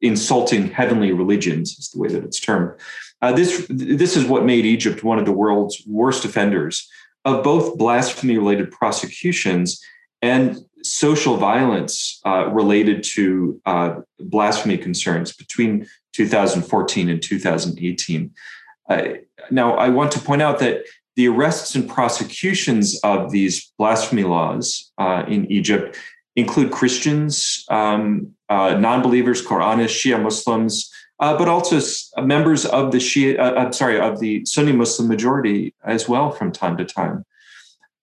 insulting 0.00 0.70
heavenly 0.70 1.12
religions, 1.12 1.78
is 1.78 1.90
the 1.90 1.98
way 1.98 2.08
that 2.08 2.24
it's 2.24 2.40
termed. 2.40 2.72
Uh, 3.20 3.32
this, 3.32 3.66
this 3.68 4.16
is 4.16 4.26
what 4.26 4.44
made 4.44 4.64
Egypt 4.64 5.02
one 5.02 5.18
of 5.18 5.24
the 5.24 5.32
world's 5.32 5.82
worst 5.86 6.24
offenders 6.24 6.88
of 7.24 7.42
both 7.42 7.78
blasphemy 7.78 8.36
related 8.36 8.70
prosecutions 8.70 9.80
and 10.22 10.58
social 10.82 11.36
violence 11.36 12.20
uh, 12.26 12.48
related 12.50 13.02
to 13.02 13.60
uh, 13.64 13.96
blasphemy 14.20 14.76
concerns 14.76 15.32
between 15.32 15.86
2014 16.12 17.08
and 17.08 17.22
2018. 17.22 18.30
Uh, 18.88 19.02
now, 19.50 19.74
I 19.74 19.88
want 19.88 20.12
to 20.12 20.20
point 20.20 20.42
out 20.42 20.58
that 20.58 20.84
the 21.16 21.28
arrests 21.28 21.74
and 21.74 21.88
prosecutions 21.88 22.98
of 23.00 23.30
these 23.30 23.72
blasphemy 23.78 24.24
laws 24.24 24.92
uh, 24.98 25.24
in 25.26 25.50
Egypt 25.50 25.96
include 26.36 26.72
Christians, 26.72 27.64
um, 27.70 28.32
uh, 28.48 28.74
non-believers, 28.74 29.44
Quranists, 29.44 30.04
Shia 30.04 30.20
Muslims, 30.20 30.90
uh, 31.20 31.36
but 31.36 31.48
also 31.48 31.78
members 32.22 32.66
of 32.66 32.92
the 32.92 32.98
Shia, 32.98 33.38
uh, 33.38 33.54
I'm 33.54 33.72
sorry, 33.72 34.00
of 34.00 34.20
the 34.20 34.44
Sunni 34.44 34.72
Muslim 34.72 35.08
majority 35.08 35.74
as 35.84 36.08
well 36.08 36.30
from 36.30 36.52
time 36.52 36.76
to 36.76 36.84
time. 36.84 37.24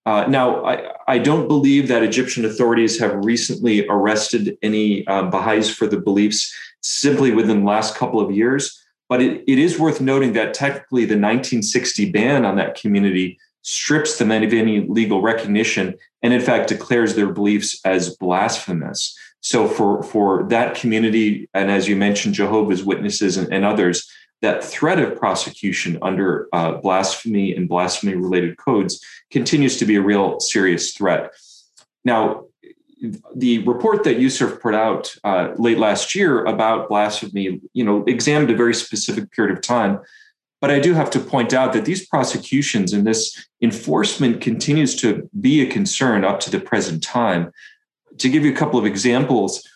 Uh, 0.06 0.26
now, 0.28 0.66
I, 0.66 0.94
I, 1.08 1.20
don't 1.20 1.48
believe 1.48 1.88
that 1.88 2.02
Egyptian 2.02 2.44
authorities 2.44 3.00
have 3.00 3.24
recently 3.24 3.88
arrested 3.88 4.58
any 4.64 5.06
um, 5.06 5.30
Baha'is 5.30 5.70
for 5.70 5.86
the 5.86 6.00
beliefs 6.00 6.52
simply 6.82 7.32
within 7.32 7.60
the 7.60 7.68
last 7.68 7.96
couple 7.96 8.20
of 8.20 8.32
years. 8.32 8.84
But 9.10 9.22
it, 9.22 9.44
it 9.46 9.60
is 9.60 9.78
worth 9.78 10.02
noting 10.02 10.34
that 10.34 10.56
technically 10.56 11.02
the 11.02 11.14
1960 11.14 12.12
ban 12.12 12.46
on 12.46 12.56
that 12.56 12.74
community 12.74 13.38
strips 13.62 14.18
them 14.18 14.32
of 14.32 14.54
any 14.54 14.88
legal 14.88 15.22
recognition 15.22 15.96
and, 16.24 16.34
in 16.34 16.42
fact, 16.42 16.70
declares 16.70 17.14
their 17.14 17.32
beliefs 17.32 17.80
as 17.86 18.16
blasphemous. 18.16 19.16
So, 19.42 19.68
for, 19.68 20.04
for 20.04 20.44
that 20.50 20.76
community, 20.76 21.50
and 21.54 21.72
as 21.72 21.88
you 21.88 21.96
mentioned, 21.96 22.36
Jehovah's 22.36 22.84
Witnesses 22.84 23.38
and, 23.38 23.52
and 23.52 23.66
others, 23.66 24.10
that 24.42 24.64
threat 24.64 25.00
of 25.00 25.18
prosecution 25.18 25.98
under 26.02 26.48
uh, 26.54 26.74
blasphemy 26.74 27.56
and 27.56 27.70
blasphemy 27.70 28.16
related 28.16 28.58
codes 28.58 29.04
continues 29.32 29.78
to 29.78 29.86
be 29.86 29.96
a 29.96 30.02
real 30.02 30.40
serious 30.40 30.94
threat. 30.94 31.32
Now, 32.04 32.46
the 33.36 33.60
report 33.60 34.04
that 34.04 34.18
USCIRF 34.18 34.62
put 34.62 34.76
out 34.76 35.16
uh, 35.24 35.54
late 35.58 35.80
last 35.80 36.14
year 36.14 36.46
about 36.46 36.90
blasphemy, 36.90 37.62
you 37.74 37.84
know, 37.84 38.04
examined 38.06 38.52
a 38.52 38.56
very 38.56 38.76
specific 38.76 39.32
period 39.32 39.56
of 39.56 39.64
time. 39.64 40.00
But 40.60 40.70
I 40.70 40.80
do 40.80 40.94
have 40.94 41.10
to 41.12 41.20
point 41.20 41.54
out 41.54 41.74
that 41.74 41.86
these 41.86 42.08
prosecutions 42.08 42.94
and 42.94 43.06
this 43.06 43.48
enforcement 43.62 44.42
continues 44.42 44.96
to 44.98 45.28
be 45.40 45.62
a 45.62 45.72
concern 45.72 46.24
up 46.24 46.40
to 46.42 46.52
the 46.52 46.60
present 46.60 47.02
time. 47.02 47.52
To 48.22 48.30
give 48.30 48.46
you 48.46 48.52
a 48.52 48.56
couple 48.56 48.78
of 48.80 48.86
examples, 48.86 49.68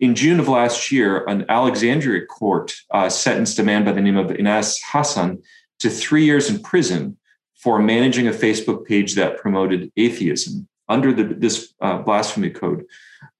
in 0.00 0.16
June 0.16 0.40
of 0.40 0.48
last 0.48 0.90
year, 0.90 1.24
an 1.28 1.46
Alexandria 1.48 2.26
court 2.26 2.74
uh, 2.90 3.08
sentenced 3.08 3.60
a 3.60 3.62
man 3.62 3.84
by 3.84 3.92
the 3.92 4.00
name 4.00 4.16
of 4.16 4.32
Anas 4.32 4.82
Hassan 4.84 5.40
to 5.78 5.88
three 5.88 6.24
years 6.24 6.50
in 6.50 6.60
prison 6.60 7.16
for 7.54 7.78
managing 7.78 8.26
a 8.26 8.32
Facebook 8.32 8.84
page 8.84 9.14
that 9.14 9.38
promoted 9.38 9.92
atheism 9.96 10.66
under 10.88 11.12
the, 11.12 11.22
this 11.22 11.72
uh, 11.80 11.98
blasphemy 11.98 12.50
code. 12.50 12.84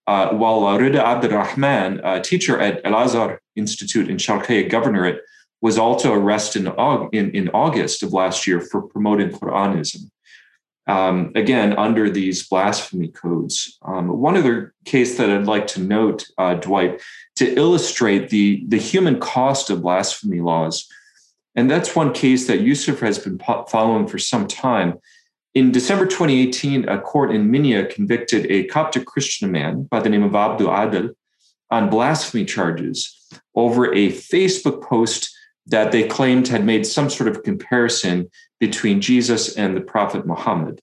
Uh, 0.06 0.28
while 0.28 0.60
Rida 0.78 1.02
Abdurrahman, 1.02 2.00
a 2.04 2.20
teacher 2.20 2.60
at 2.60 2.84
Al 2.86 2.94
Azhar 2.94 3.40
Institute 3.56 4.08
in 4.08 4.18
Sharqiya 4.18 4.70
Governorate, 4.70 5.18
was 5.60 5.78
also 5.78 6.14
arrested 6.14 6.64
in, 6.64 7.08
in, 7.10 7.30
in, 7.32 7.48
August 7.48 8.04
of 8.04 8.12
last 8.12 8.46
year 8.46 8.60
for 8.60 8.82
promoting 8.82 9.30
Quranism. 9.30 10.08
Um, 10.88 11.32
again, 11.34 11.78
under 11.78 12.08
these 12.08 12.48
blasphemy 12.48 13.08
codes. 13.08 13.78
Um, 13.82 14.08
one 14.08 14.38
other 14.38 14.74
case 14.86 15.18
that 15.18 15.28
I'd 15.28 15.46
like 15.46 15.66
to 15.68 15.80
note, 15.80 16.26
uh, 16.38 16.54
Dwight, 16.54 17.02
to 17.36 17.54
illustrate 17.54 18.30
the, 18.30 18.64
the 18.66 18.78
human 18.78 19.20
cost 19.20 19.68
of 19.68 19.82
blasphemy 19.82 20.40
laws. 20.40 20.88
And 21.54 21.70
that's 21.70 21.94
one 21.94 22.12
case 22.14 22.46
that 22.46 22.60
USCIRF 22.60 23.00
has 23.00 23.18
been 23.18 23.38
following 23.38 24.06
for 24.06 24.18
some 24.18 24.46
time. 24.46 24.98
In 25.54 25.72
December 25.72 26.06
2018, 26.06 26.88
a 26.88 27.00
court 27.00 27.34
in 27.34 27.50
Minya 27.50 27.90
convicted 27.90 28.46
a 28.50 28.64
Coptic 28.64 29.04
Christian 29.06 29.50
man 29.50 29.82
by 29.82 30.00
the 30.00 30.08
name 30.08 30.22
of 30.22 30.34
Abdu 30.34 30.70
Adel 30.70 31.10
on 31.70 31.90
blasphemy 31.90 32.44
charges 32.44 33.26
over 33.54 33.92
a 33.92 34.10
Facebook 34.10 34.82
post 34.82 35.36
that 35.68 35.92
they 35.92 36.06
claimed 36.06 36.48
had 36.48 36.64
made 36.64 36.86
some 36.86 37.10
sort 37.10 37.28
of 37.28 37.42
comparison 37.42 38.28
between 38.58 39.00
Jesus 39.00 39.56
and 39.56 39.76
the 39.76 39.80
Prophet 39.80 40.26
Muhammad. 40.26 40.80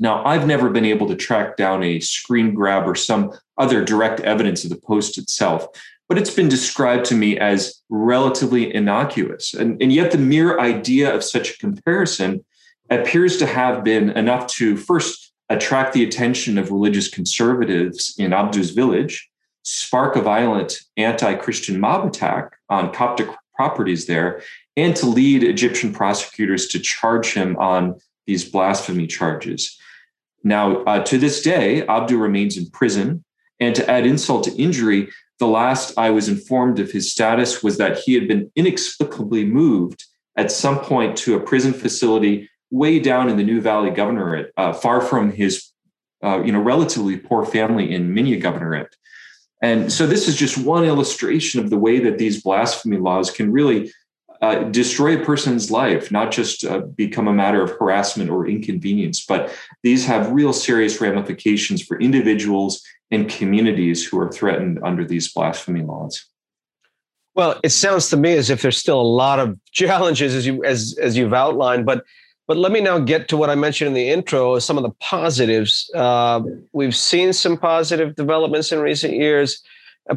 Now, 0.00 0.24
I've 0.24 0.46
never 0.46 0.70
been 0.70 0.84
able 0.84 1.06
to 1.08 1.14
track 1.14 1.56
down 1.56 1.82
a 1.82 2.00
screen 2.00 2.52
grab 2.52 2.86
or 2.86 2.96
some 2.96 3.32
other 3.56 3.84
direct 3.84 4.20
evidence 4.20 4.64
of 4.64 4.70
the 4.70 4.76
post 4.76 5.16
itself, 5.18 5.66
but 6.08 6.18
it's 6.18 6.34
been 6.34 6.48
described 6.48 7.04
to 7.06 7.14
me 7.14 7.38
as 7.38 7.80
relatively 7.88 8.74
innocuous. 8.74 9.54
And, 9.54 9.80
and 9.80 9.92
yet, 9.92 10.10
the 10.10 10.18
mere 10.18 10.58
idea 10.58 11.14
of 11.14 11.22
such 11.22 11.50
a 11.50 11.58
comparison 11.58 12.44
appears 12.90 13.36
to 13.38 13.46
have 13.46 13.84
been 13.84 14.10
enough 14.10 14.48
to 14.48 14.76
first 14.76 15.32
attract 15.48 15.92
the 15.92 16.02
attention 16.02 16.58
of 16.58 16.72
religious 16.72 17.08
conservatives 17.08 18.14
in 18.18 18.32
Abdu's 18.32 18.70
village, 18.70 19.30
spark 19.62 20.16
a 20.16 20.20
violent 20.20 20.80
anti 20.96 21.34
Christian 21.36 21.78
mob 21.78 22.06
attack 22.06 22.56
on 22.68 22.92
Coptic 22.92 23.28
properties 23.54 24.06
there, 24.06 24.42
and 24.76 24.96
to 24.96 25.06
lead 25.06 25.42
Egyptian 25.42 25.92
prosecutors 25.92 26.66
to 26.68 26.78
charge 26.78 27.32
him 27.32 27.56
on 27.56 27.98
these 28.26 28.44
blasphemy 28.44 29.06
charges. 29.06 29.78
Now, 30.42 30.82
uh, 30.84 31.02
to 31.04 31.18
this 31.18 31.42
day, 31.42 31.86
Abdu 31.86 32.18
remains 32.18 32.56
in 32.56 32.70
prison. 32.70 33.24
And 33.60 33.74
to 33.76 33.88
add 33.88 34.04
insult 34.04 34.44
to 34.44 34.54
injury, 34.56 35.08
the 35.38 35.46
last 35.46 35.96
I 35.96 36.10
was 36.10 36.28
informed 36.28 36.78
of 36.80 36.90
his 36.90 37.10
status 37.10 37.62
was 37.62 37.78
that 37.78 37.98
he 37.98 38.14
had 38.14 38.28
been 38.28 38.50
inexplicably 38.56 39.44
moved 39.44 40.04
at 40.36 40.50
some 40.50 40.80
point 40.80 41.16
to 41.18 41.36
a 41.36 41.40
prison 41.40 41.72
facility 41.72 42.50
way 42.70 42.98
down 42.98 43.28
in 43.28 43.36
the 43.36 43.44
New 43.44 43.60
Valley 43.60 43.90
Governorate, 43.90 44.48
uh, 44.56 44.72
far 44.72 45.00
from 45.00 45.32
his, 45.32 45.70
uh, 46.24 46.42
you 46.42 46.50
know, 46.50 46.60
relatively 46.60 47.16
poor 47.16 47.44
family 47.44 47.94
in 47.94 48.12
Minya 48.12 48.42
Governorate. 48.42 48.92
And 49.64 49.90
so 49.90 50.06
this 50.06 50.28
is 50.28 50.36
just 50.36 50.58
one 50.58 50.84
illustration 50.84 51.58
of 51.58 51.70
the 51.70 51.78
way 51.78 51.98
that 51.98 52.18
these 52.18 52.42
blasphemy 52.42 52.98
laws 52.98 53.30
can 53.30 53.50
really 53.50 53.90
uh, 54.42 54.64
destroy 54.64 55.18
a 55.18 55.24
person's 55.24 55.70
life, 55.70 56.12
not 56.12 56.32
just 56.32 56.66
uh, 56.66 56.80
become 56.80 57.28
a 57.28 57.32
matter 57.32 57.62
of 57.62 57.70
harassment 57.70 58.28
or 58.28 58.46
inconvenience, 58.46 59.24
but 59.24 59.54
these 59.82 60.04
have 60.04 60.30
real 60.32 60.52
serious 60.52 61.00
ramifications 61.00 61.80
for 61.82 61.98
individuals 61.98 62.82
and 63.10 63.30
communities 63.30 64.06
who 64.06 64.20
are 64.20 64.30
threatened 64.30 64.80
under 64.84 65.02
these 65.02 65.32
blasphemy 65.32 65.80
laws. 65.80 66.26
Well, 67.34 67.58
it 67.64 67.70
sounds 67.70 68.10
to 68.10 68.18
me 68.18 68.36
as 68.36 68.50
if 68.50 68.60
there's 68.60 68.76
still 68.76 69.00
a 69.00 69.02
lot 69.02 69.40
of 69.40 69.58
challenges 69.72 70.34
as 70.34 70.46
you 70.46 70.62
as 70.62 70.94
as 71.00 71.16
you've 71.16 71.32
outlined, 71.32 71.86
but 71.86 72.04
but 72.46 72.56
let 72.56 72.72
me 72.72 72.80
now 72.80 72.98
get 72.98 73.28
to 73.28 73.36
what 73.36 73.50
I 73.50 73.54
mentioned 73.54 73.88
in 73.88 73.94
the 73.94 74.10
intro, 74.10 74.58
some 74.58 74.76
of 74.76 74.82
the 74.82 74.90
positives. 75.00 75.90
Uh, 75.94 76.42
we've 76.72 76.94
seen 76.94 77.32
some 77.32 77.56
positive 77.56 78.14
developments 78.16 78.70
in 78.70 78.80
recent 78.80 79.14
years, 79.14 79.62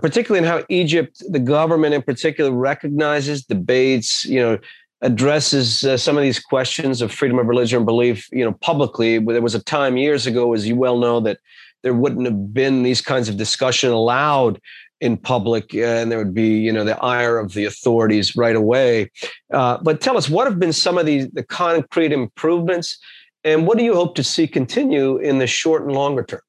particularly 0.02 0.46
in 0.46 0.52
how 0.52 0.66
Egypt, 0.70 1.24
the 1.30 1.40
government 1.40 1.94
in 1.94 2.02
particular, 2.02 2.52
recognizes, 2.52 3.46
debates, 3.46 4.26
you 4.26 4.40
know, 4.42 4.60
addresses 5.02 5.86
uh, 5.86 5.96
some 5.96 6.18
of 6.18 6.24
these 6.24 6.40
questions 6.40 7.02
of 7.02 7.12
freedom 7.12 7.40
of 7.40 7.46
religion 7.46 7.78
and 7.78 7.86
belief, 7.86 8.28
you 8.32 8.44
know, 8.44 8.54
publicly. 8.54 9.20
There 9.20 9.42
was 9.42 9.56
a 9.56 9.64
time 9.64 9.96
years 9.96 10.26
ago, 10.26 10.54
as 10.54 10.68
you 10.68 10.76
well 10.76 10.98
know, 10.98 11.20
that 11.22 11.38
there 11.84 11.94
wouldn't 11.94 12.26
have 12.26 12.54
been 12.54 12.84
these 12.84 13.02
kinds 13.02 13.30
of 13.30 13.38
discussion 13.38 13.92
allowed 13.92 14.60
in 15.02 15.18
public 15.18 15.76
and 15.76 16.12
there 16.12 16.18
would 16.18 16.34
be 16.34 16.60
you 16.60 16.72
know 16.72 16.84
the 16.84 16.98
ire 17.04 17.38
of 17.38 17.54
the 17.54 17.66
authorities 17.66 18.36
right 18.36 18.56
away. 18.56 19.12
Uh, 19.54 19.78
but 19.82 20.02
tell 20.02 20.18
us 20.18 20.30
what 20.30 20.48
have 20.48 20.60
been 20.60 20.74
some 20.74 20.98
of 20.98 21.06
the, 21.06 21.30
the 21.34 21.44
concrete 21.44 22.12
improvements 22.12 22.98
and 23.44 23.68
what 23.68 23.78
do 23.78 23.84
you 23.84 23.94
hope 23.94 24.16
to 24.16 24.24
see 24.24 24.48
continue 24.48 25.18
in 25.18 25.38
the 25.38 25.48
short 25.48 25.84
and 25.84 25.94
longer 25.94 26.24
term? 26.24 26.42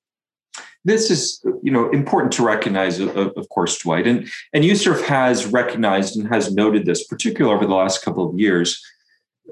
This 0.85 1.11
is 1.11 1.45
you 1.63 1.71
know 1.71 1.91
important 1.91 2.33
to 2.35 2.45
recognize 2.45 2.99
of, 2.99 3.49
course 3.51 3.79
dwight 3.79 4.07
and 4.07 4.29
and 4.53 4.65
has 4.65 5.47
recognized 5.47 6.17
and 6.17 6.29
has 6.29 6.55
noted 6.55 6.87
this 6.87 7.07
particularly 7.07 7.55
over 7.55 7.67
the 7.67 7.75
last 7.75 8.03
couple 8.03 8.29
of 8.29 8.39
years. 8.39 8.83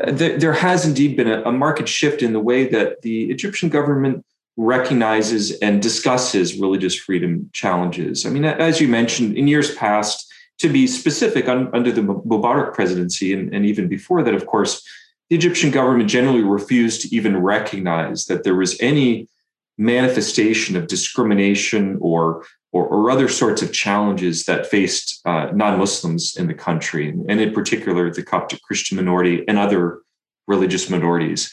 Uh, 0.00 0.12
there 0.12 0.52
has 0.52 0.86
indeed 0.86 1.16
been 1.16 1.28
a, 1.28 1.42
a 1.42 1.52
market 1.52 1.88
shift 1.88 2.22
in 2.22 2.32
the 2.32 2.40
way 2.40 2.66
that 2.68 3.00
the 3.02 3.30
egyptian 3.30 3.68
government 3.68 4.24
recognizes 4.56 5.52
and 5.60 5.82
discusses 5.82 6.58
religious 6.58 6.94
freedom 6.94 7.50
challenges. 7.52 8.24
I 8.24 8.30
mean, 8.30 8.44
as 8.44 8.80
you 8.80 8.88
mentioned, 8.88 9.36
in 9.36 9.48
years 9.48 9.74
past, 9.74 10.32
to 10.58 10.68
be 10.70 10.86
specific, 10.86 11.48
un, 11.48 11.68
under 11.74 11.92
the 11.92 12.00
Mubarak 12.00 12.72
presidency 12.72 13.34
and, 13.34 13.54
and 13.54 13.66
even 13.66 13.88
before 13.88 14.22
that, 14.22 14.34
of 14.34 14.46
course, 14.46 14.82
the 15.28 15.36
Egyptian 15.36 15.70
government 15.70 16.08
generally 16.08 16.42
refused 16.42 17.02
to 17.02 17.14
even 17.14 17.36
recognize 17.36 18.26
that 18.26 18.44
there 18.44 18.54
was 18.54 18.80
any 18.80 19.28
manifestation 19.76 20.76
of 20.76 20.86
discrimination 20.86 21.98
or 22.00 22.46
or, 22.72 22.86
or 22.86 23.10
other 23.10 23.28
sorts 23.28 23.62
of 23.62 23.72
challenges 23.72 24.44
that 24.44 24.66
faced 24.66 25.22
uh, 25.24 25.50
non-Muslims 25.54 26.36
in 26.36 26.46
the 26.46 26.52
country, 26.52 27.08
and 27.08 27.40
in 27.40 27.54
particular 27.54 28.12
the 28.12 28.22
Coptic 28.22 28.60
Christian 28.62 28.96
minority 28.96 29.44
and 29.48 29.56
other 29.56 30.00
religious 30.46 30.90
minorities. 30.90 31.50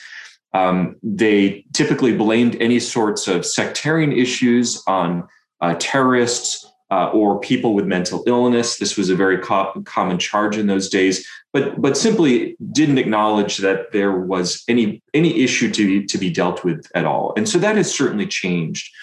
Um, 0.53 0.95
they 1.01 1.65
typically 1.74 2.15
blamed 2.15 2.55
any 2.62 2.79
sorts 2.79 3.27
of 3.27 3.45
sectarian 3.45 4.12
issues 4.12 4.83
on 4.88 5.27
uh, 5.62 5.75
terrorists 5.79 6.65
uh, 6.91 7.10
or 7.10 7.39
people 7.39 7.74
with 7.74 7.86
mental 7.86 8.24
illness. 8.27 8.77
This 8.77 8.95
was 8.98 9.10
a 9.10 9.15
very 9.15 9.39
co- 9.39 9.81
common 9.86 10.19
charge 10.19 10.57
in 10.57 10.67
those 10.67 10.89
days, 10.89 11.27
but 11.51 11.81
but 11.81 11.98
simply 11.98 12.55
didn't 12.72 13.00
acknowledge 13.00 13.57
that 13.57 13.91
there 13.91 14.19
was 14.19 14.63
any 14.67 15.01
any 15.13 15.41
issue 15.41 15.72
to 15.72 15.88
be, 15.88 16.05
to 16.05 16.17
be 16.19 16.29
dealt 16.29 16.63
with 16.63 16.86
at 16.93 17.05
all. 17.05 17.33
And 17.36 17.50
so 17.50 17.57
that 17.60 17.77
has 17.77 17.91
certainly 17.91 18.27
changed. 18.27 18.93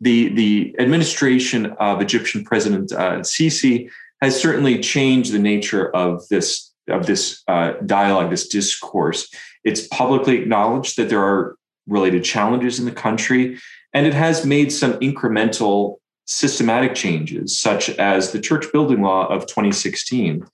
The 0.00 0.28
the 0.28 0.76
administration 0.78 1.66
of 1.80 2.00
Egyptian 2.00 2.44
President 2.44 2.92
uh, 2.92 3.20
Sisi 3.20 3.90
has 4.20 4.40
certainly 4.40 4.78
changed 4.78 5.32
the 5.32 5.40
nature 5.40 5.90
of 5.96 6.28
this 6.28 6.72
of 6.88 7.06
this 7.06 7.42
uh, 7.48 7.72
dialogue, 7.86 8.30
this 8.30 8.46
discourse. 8.46 9.28
It's 9.64 9.86
publicly 9.88 10.38
acknowledged 10.38 10.96
that 10.96 11.08
there 11.08 11.22
are 11.22 11.56
related 11.86 12.24
challenges 12.24 12.78
in 12.78 12.84
the 12.84 12.92
country, 12.92 13.58
and 13.92 14.06
it 14.06 14.14
has 14.14 14.46
made 14.46 14.72
some 14.72 14.94
incremental 14.94 15.96
systematic 16.26 16.94
changes, 16.94 17.58
such 17.58 17.90
as 17.90 18.32
the 18.32 18.40
church 18.40 18.66
building 18.72 19.02
law 19.02 19.26
of 19.26 19.46
2016, 19.46 20.44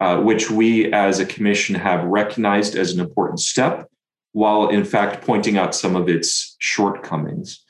uh, 0.00 0.20
which 0.20 0.50
we 0.50 0.92
as 0.92 1.18
a 1.18 1.26
commission 1.26 1.74
have 1.74 2.04
recognized 2.04 2.76
as 2.76 2.92
an 2.92 3.00
important 3.00 3.40
step, 3.40 3.88
while 4.32 4.68
in 4.68 4.84
fact 4.84 5.24
pointing 5.24 5.58
out 5.58 5.74
some 5.74 5.96
of 5.96 6.08
its 6.08 6.56
shortcomings. 6.58 7.64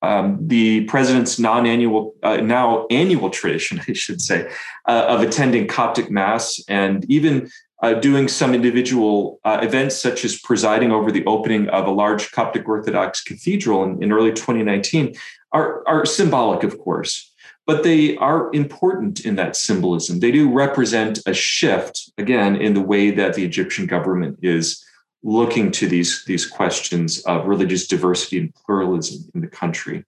Um, 0.00 0.46
the 0.46 0.84
president's 0.84 1.38
non-annual, 1.38 2.14
uh, 2.22 2.36
now 2.36 2.86
annual 2.90 3.30
tradition, 3.30 3.80
I 3.88 3.94
should 3.94 4.20
say, 4.20 4.50
uh, 4.86 5.06
of 5.08 5.22
attending 5.22 5.66
Coptic 5.66 6.10
Mass 6.10 6.60
and 6.68 7.04
even 7.10 7.50
uh, 7.82 7.94
doing 7.94 8.28
some 8.28 8.54
individual 8.54 9.40
uh, 9.44 9.58
events, 9.62 9.96
such 9.96 10.24
as 10.24 10.38
presiding 10.38 10.90
over 10.90 11.12
the 11.12 11.24
opening 11.26 11.68
of 11.68 11.86
a 11.86 11.90
large 11.90 12.32
Coptic 12.32 12.68
Orthodox 12.68 13.22
cathedral 13.22 13.84
in, 13.84 14.02
in 14.02 14.12
early 14.12 14.32
2019, 14.32 15.14
are, 15.52 15.86
are 15.86 16.04
symbolic, 16.04 16.64
of 16.64 16.78
course, 16.78 17.32
but 17.66 17.84
they 17.84 18.16
are 18.16 18.52
important 18.52 19.24
in 19.24 19.36
that 19.36 19.56
symbolism. 19.56 20.20
They 20.20 20.32
do 20.32 20.52
represent 20.52 21.20
a 21.26 21.34
shift, 21.34 22.10
again, 22.18 22.56
in 22.56 22.74
the 22.74 22.80
way 22.80 23.10
that 23.12 23.34
the 23.34 23.44
Egyptian 23.44 23.86
government 23.86 24.38
is 24.42 24.84
looking 25.22 25.70
to 25.72 25.88
these, 25.88 26.24
these 26.26 26.46
questions 26.46 27.20
of 27.24 27.46
religious 27.46 27.86
diversity 27.86 28.38
and 28.38 28.54
pluralism 28.54 29.30
in 29.34 29.40
the 29.40 29.48
country. 29.48 30.04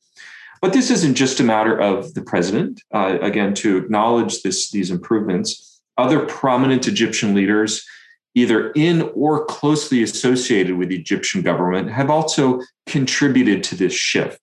But 0.61 0.73
this 0.73 0.91
isn't 0.91 1.15
just 1.15 1.41
a 1.41 1.45
matter 1.45 1.79
of 1.79 2.15
the 2.15 2.23
president. 2.23 2.83
Uh, 2.93 3.19
again, 3.23 3.55
to 3.55 3.79
acknowledge 3.79 4.43
this, 4.43 4.71
these 4.71 4.91
improvements, 4.91 5.70
other 6.01 6.21
prominent 6.27 6.89
Egyptian 6.89 7.35
leaders, 7.35 7.85
either 8.35 8.71
in 8.73 9.11
or 9.15 9.45
closely 9.47 10.03
associated 10.03 10.77
with 10.77 10.89
the 10.89 10.99
Egyptian 10.99 11.43
government, 11.43 11.91
have 11.91 12.11
also 12.11 12.61
contributed 12.87 13.63
to 13.65 13.75
this 13.75 13.93
shift. 13.93 14.41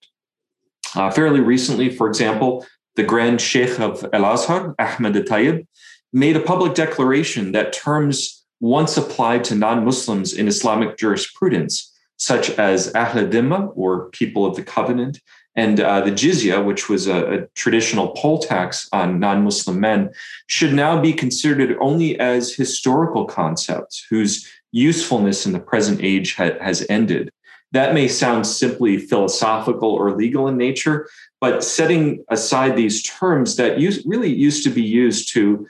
Uh, 0.96 1.12
fairly 1.12 1.40
recently, 1.40 1.90
for 1.90 2.08
example, 2.08 2.66
the 2.96 3.04
Grand 3.04 3.40
Sheikh 3.40 3.80
of 3.80 4.06
Al 4.14 4.26
Azhar, 4.26 4.76
Ahmed 4.80 5.16
Tayyib, 5.28 5.68
made 6.14 6.36
a 6.36 6.42
public 6.42 6.74
declaration 6.74 7.52
that 7.52 7.74
terms 7.74 8.46
once 8.60 8.98
applied 8.98 9.44
to 9.46 9.56
non 9.56 9.86
Muslims 9.86 10.34
in 10.34 10.48
Islamic 10.48 10.98
jurisprudence, 10.98 11.94
such 12.18 12.50
as 12.52 12.94
Ahl 12.96 13.28
Dhimma, 13.28 13.72
or 13.76 14.10
people 14.10 14.46
of 14.46 14.56
the 14.56 14.64
covenant, 14.64 15.20
and 15.58 15.80
uh, 15.80 16.02
the 16.02 16.12
jizya, 16.12 16.64
which 16.64 16.88
was 16.88 17.08
a, 17.08 17.34
a 17.34 17.48
traditional 17.56 18.10
poll 18.10 18.38
tax 18.38 18.88
on 18.94 19.20
non 19.20 19.44
Muslim 19.44 19.80
men, 19.80 20.12
should 20.46 20.74
now 20.74 21.02
be 21.02 21.12
considered 21.12 21.76
only 21.82 22.18
as 22.20 22.54
historical 22.54 23.26
concepts 23.26 24.06
whose 24.08 24.48
usefulness 24.72 25.48
in 25.48 25.54
the 25.54 25.60
present 25.60 26.00
age 26.04 26.36
ha- 26.36 26.60
has 26.62 26.86
ended. 26.90 27.32
That 27.72 27.96
may 27.96 28.08
sound 28.08 28.46
simply 28.46 28.98
philosophical 28.98 29.90
or 29.90 30.16
legal 30.16 30.48
in 30.48 30.58
nature, 30.58 31.10
but 31.42 31.64
setting 31.64 32.24
aside 32.30 32.76
these 32.76 33.02
terms 33.02 33.56
that 33.56 33.80
use, 33.80 34.06
really 34.06 34.32
used 34.32 34.64
to 34.64 34.70
be 34.70 34.84
used 34.84 35.34
to 35.34 35.68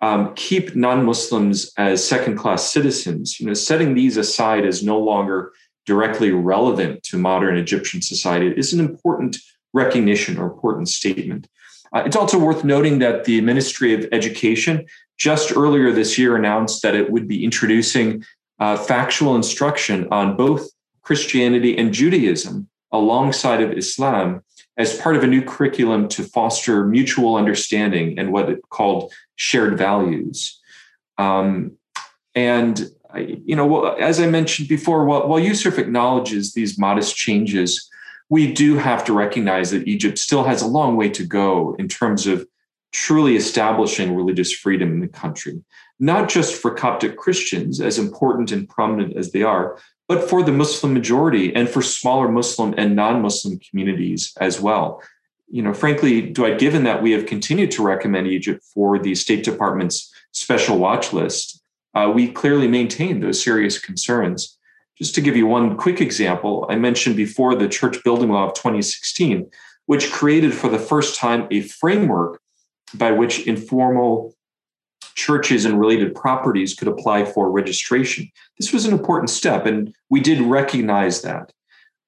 um, 0.00 0.32
keep 0.34 0.74
non-Muslims 0.74 1.72
as 1.76 2.06
second-class 2.06 2.72
citizens, 2.72 3.38
you 3.38 3.46
know, 3.46 3.54
setting 3.54 3.94
these 3.94 4.16
aside 4.16 4.64
as 4.64 4.82
no 4.82 4.98
longer 4.98 5.52
directly 5.88 6.30
relevant 6.30 7.02
to 7.02 7.16
modern 7.16 7.56
Egyptian 7.56 8.02
society 8.02 8.48
is 8.62 8.74
an 8.74 8.80
important 8.80 9.38
recognition 9.72 10.36
or 10.36 10.44
important 10.44 10.86
statement. 10.86 11.48
Uh, 11.94 12.02
it's 12.04 12.14
also 12.22 12.38
worth 12.38 12.62
noting 12.62 12.98
that 12.98 13.24
the 13.24 13.40
Ministry 13.40 13.94
of 13.94 14.06
Education 14.12 14.84
just 15.16 15.56
earlier 15.56 15.90
this 15.90 16.18
year 16.18 16.36
announced 16.36 16.82
that 16.82 16.94
it 16.94 17.10
would 17.10 17.26
be 17.26 17.42
introducing 17.42 18.22
uh, 18.60 18.76
factual 18.76 19.34
instruction 19.34 20.06
on 20.10 20.36
both 20.36 20.68
Christianity 21.00 21.72
and 21.78 21.94
Judaism 21.94 22.68
alongside 22.92 23.62
of 23.62 23.72
Islam 23.72 24.42
as 24.76 25.00
part 25.00 25.16
of 25.16 25.22
a 25.22 25.26
new 25.34 25.42
curriculum 25.42 26.06
to 26.08 26.22
foster 26.22 26.84
mutual 26.84 27.34
understanding 27.34 28.18
and 28.18 28.30
what 28.30 28.50
it 28.50 28.60
called 28.68 29.10
shared 29.36 29.78
values. 29.78 30.60
Um, 31.16 31.78
and 32.34 32.90
you 33.18 33.56
know, 33.56 33.92
as 33.94 34.20
I 34.20 34.26
mentioned 34.26 34.68
before, 34.68 35.04
while, 35.04 35.28
while 35.28 35.40
USCIRF 35.40 35.78
acknowledges 35.78 36.52
these 36.52 36.78
modest 36.78 37.16
changes, 37.16 37.88
we 38.28 38.52
do 38.52 38.76
have 38.76 39.04
to 39.04 39.12
recognize 39.12 39.70
that 39.70 39.88
Egypt 39.88 40.18
still 40.18 40.44
has 40.44 40.62
a 40.62 40.66
long 40.66 40.96
way 40.96 41.08
to 41.10 41.24
go 41.24 41.74
in 41.78 41.88
terms 41.88 42.26
of 42.26 42.46
truly 42.92 43.36
establishing 43.36 44.14
religious 44.14 44.52
freedom 44.52 44.92
in 44.92 45.00
the 45.00 45.08
country, 45.08 45.62
not 45.98 46.28
just 46.28 46.54
for 46.54 46.74
Coptic 46.74 47.16
Christians, 47.16 47.80
as 47.80 47.98
important 47.98 48.52
and 48.52 48.68
prominent 48.68 49.16
as 49.16 49.32
they 49.32 49.42
are, 49.42 49.78
but 50.08 50.28
for 50.28 50.42
the 50.42 50.52
Muslim 50.52 50.94
majority 50.94 51.54
and 51.54 51.68
for 51.68 51.82
smaller 51.82 52.28
Muslim 52.28 52.74
and 52.78 52.96
non-Muslim 52.96 53.58
communities 53.58 54.32
as 54.40 54.60
well. 54.60 55.02
You 55.50 55.62
know, 55.62 55.72
frankly, 55.72 56.22
given 56.30 56.84
that 56.84 57.02
we 57.02 57.12
have 57.12 57.26
continued 57.26 57.70
to 57.72 57.82
recommend 57.82 58.26
Egypt 58.26 58.62
for 58.74 58.98
the 58.98 59.14
State 59.14 59.44
Department's 59.44 60.12
special 60.32 60.78
watch 60.78 61.12
list, 61.12 61.62
uh, 61.98 62.08
we 62.08 62.30
clearly 62.30 62.68
maintain 62.68 63.18
those 63.18 63.42
serious 63.42 63.78
concerns. 63.78 64.56
Just 64.96 65.14
to 65.16 65.20
give 65.20 65.36
you 65.36 65.46
one 65.46 65.76
quick 65.76 66.00
example, 66.00 66.64
I 66.68 66.76
mentioned 66.76 67.16
before 67.16 67.56
the 67.56 67.68
church 67.68 68.02
building 68.04 68.30
law 68.30 68.46
of 68.46 68.54
2016, 68.54 69.50
which 69.86 70.12
created 70.12 70.54
for 70.54 70.68
the 70.68 70.78
first 70.78 71.16
time 71.16 71.48
a 71.50 71.62
framework 71.62 72.40
by 72.94 73.10
which 73.10 73.46
informal 73.46 74.34
churches 75.14 75.64
and 75.64 75.80
related 75.80 76.14
properties 76.14 76.74
could 76.74 76.86
apply 76.86 77.24
for 77.24 77.50
registration. 77.50 78.30
This 78.60 78.72
was 78.72 78.84
an 78.84 78.92
important 78.92 79.30
step, 79.30 79.66
and 79.66 79.92
we 80.08 80.20
did 80.20 80.40
recognize 80.40 81.22
that. 81.22 81.52